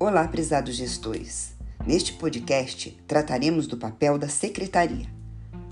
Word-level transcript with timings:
Olá, 0.00 0.28
prezados 0.28 0.76
gestores. 0.76 1.54
Neste 1.84 2.12
podcast 2.12 2.96
trataremos 3.04 3.66
do 3.66 3.76
papel 3.76 4.16
da 4.16 4.28
secretaria. 4.28 5.06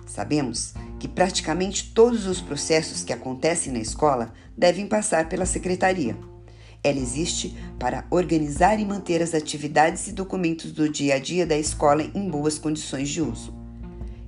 Sabemos 0.05 0.75
que 0.99 1.07
praticamente 1.07 1.93
todos 1.95 2.27
os 2.27 2.41
processos 2.41 3.05
que 3.05 3.13
acontecem 3.13 3.73
na 3.73 3.79
escola 3.79 4.33
devem 4.59 4.89
passar 4.89 5.29
pela 5.29 5.47
secretaria. 5.47 6.17
Ela 6.83 6.99
existe 6.99 7.57
para 7.79 8.05
organizar 8.11 8.81
e 8.81 8.85
manter 8.85 9.23
as 9.23 9.33
atividades 9.33 10.09
e 10.09 10.13
documentos 10.13 10.73
do 10.73 10.89
dia 10.89 11.15
a 11.15 11.19
dia 11.21 11.47
da 11.47 11.57
escola 11.57 12.03
em 12.03 12.29
boas 12.29 12.59
condições 12.59 13.09
de 13.09 13.23
uso. 13.23 13.55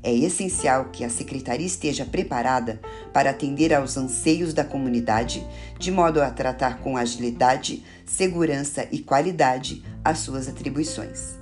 É 0.01 0.15
essencial 0.15 0.91
que 0.93 1.05
a 1.05 1.11
secretaria 1.11 1.67
esteja 1.67 2.05
preparada 2.05 2.81
para 3.13 3.31
atender 3.31 3.75
aos 3.75 3.97
anseios 3.97 4.55
da 4.55 4.65
comunidade, 4.65 5.45
de 5.77 5.91
modo 5.91 6.23
a 6.23 6.31
tratar 6.31 6.79
com 6.79 6.97
agilidade, 6.97 7.83
segurança 8.07 8.87
e 8.93 9.01
qualidade 9.01 9.83
as 10.09 10.21
suas 10.21 10.49
atribuições. 10.49 11.37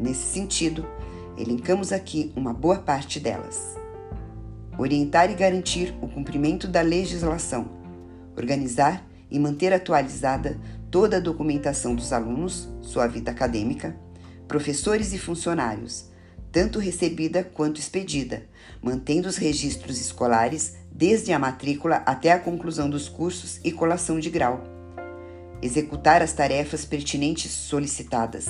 Nesse 0.00 0.32
sentido, 0.32 0.84
elencamos 1.38 1.92
aqui 1.92 2.32
uma 2.34 2.52
boa 2.52 2.80
parte 2.80 3.20
delas. 3.20 3.76
Orientar 4.76 5.30
e 5.30 5.34
garantir 5.34 5.94
o 6.02 6.08
cumprimento 6.08 6.66
da 6.66 6.80
legislação, 6.80 7.70
organizar 8.36 9.06
e 9.30 9.38
manter 9.38 9.72
atualizada 9.72 10.58
toda 10.90 11.18
a 11.18 11.20
documentação 11.20 11.94
dos 11.94 12.12
alunos, 12.12 12.68
sua 12.82 13.06
vida 13.06 13.30
acadêmica, 13.30 13.94
professores 14.48 15.12
e 15.12 15.18
funcionários 15.18 16.10
tanto 16.52 16.78
recebida 16.78 17.44
quanto 17.44 17.78
expedida, 17.78 18.42
mantendo 18.82 19.28
os 19.28 19.36
registros 19.36 20.00
escolares 20.00 20.74
desde 20.90 21.32
a 21.32 21.38
matrícula 21.38 22.02
até 22.04 22.32
a 22.32 22.40
conclusão 22.40 22.90
dos 22.90 23.08
cursos 23.08 23.60
e 23.62 23.70
colação 23.70 24.18
de 24.18 24.30
grau. 24.30 24.64
Executar 25.62 26.22
as 26.22 26.32
tarefas 26.32 26.84
pertinentes 26.84 27.50
solicitadas, 27.50 28.46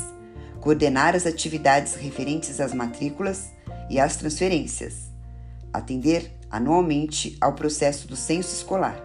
coordenar 0.61 1.15
as 1.15 1.27
atividades 1.27 1.95
referentes 1.95 2.61
às 2.61 2.73
matrículas 2.73 3.51
e 3.89 3.99
às 3.99 4.17
transferências, 4.17 5.11
atender 5.73 6.33
anualmente 6.51 7.37
ao 7.41 7.55
processo 7.55 8.07
do 8.07 8.17
censo 8.17 8.55
escolar, 8.55 9.01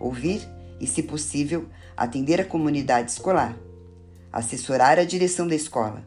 ouvir 0.00 0.48
e, 0.80 0.86
se 0.86 1.02
possível, 1.02 1.68
atender 1.96 2.40
a 2.40 2.44
comunidade 2.44 3.10
escolar, 3.10 3.56
assessorar 4.32 4.98
a 4.98 5.04
direção 5.04 5.46
da 5.46 5.54
escola 5.54 6.04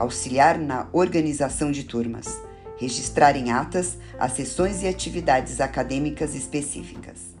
auxiliar 0.00 0.58
na 0.58 0.88
organização 0.92 1.70
de 1.70 1.84
turmas, 1.84 2.40
registrar 2.78 3.36
em 3.36 3.50
atas 3.50 3.98
as 4.18 4.32
sessões 4.32 4.82
e 4.82 4.88
atividades 4.88 5.60
acadêmicas 5.60 6.34
específicas. 6.34 7.39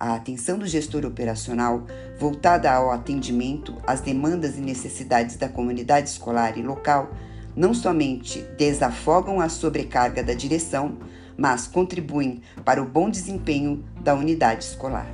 A 0.00 0.14
atenção 0.14 0.58
do 0.58 0.66
gestor 0.66 1.04
operacional, 1.04 1.84
voltada 2.18 2.72
ao 2.72 2.90
atendimento 2.90 3.76
às 3.86 4.00
demandas 4.00 4.56
e 4.56 4.60
necessidades 4.62 5.36
da 5.36 5.46
comunidade 5.46 6.08
escolar 6.08 6.56
e 6.56 6.62
local, 6.62 7.10
não 7.54 7.74
somente 7.74 8.40
desafogam 8.56 9.42
a 9.42 9.50
sobrecarga 9.50 10.22
da 10.22 10.32
direção, 10.32 10.96
mas 11.36 11.66
contribuem 11.66 12.40
para 12.64 12.82
o 12.82 12.86
bom 12.86 13.10
desempenho 13.10 13.84
da 14.00 14.14
unidade 14.14 14.64
escolar. 14.64 15.06